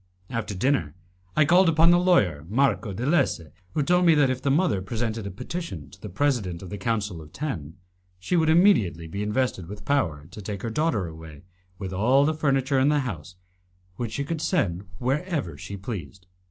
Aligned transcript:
After 0.31 0.55
dinner, 0.55 0.95
I 1.35 1.45
called 1.45 1.69
upon 1.69 1.91
the 1.91 1.99
lawyer, 1.99 2.43
Marco 2.49 2.91
de 2.91 3.05
Lesse, 3.05 3.41
who 3.75 3.83
told 3.83 4.03
me 4.07 4.15
that 4.15 4.31
if 4.31 4.41
the 4.41 4.49
mother 4.49 4.81
presented 4.81 5.27
a 5.27 5.29
petition 5.29 5.91
to 5.91 6.01
the 6.01 6.09
President 6.09 6.63
of 6.63 6.71
the 6.71 6.77
Council 6.79 7.21
of 7.21 7.31
Ten, 7.31 7.75
she 8.17 8.35
would 8.35 8.49
immediately 8.49 9.05
be 9.05 9.21
invested 9.21 9.67
with 9.67 9.85
power 9.85 10.25
to 10.31 10.41
take 10.41 10.63
her 10.63 10.71
daughter 10.71 11.05
away 11.05 11.43
with 11.77 11.93
all 11.93 12.25
the 12.25 12.33
furniture 12.33 12.79
in 12.79 12.89
the 12.89 13.01
house, 13.01 13.35
which 13.97 14.13
she 14.13 14.23
could 14.23 14.41
send 14.41 14.87
wherever 14.97 15.55
she 15.55 15.77
pleased. 15.77 16.25